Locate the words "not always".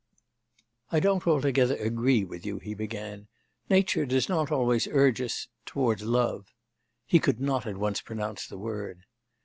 4.29-4.87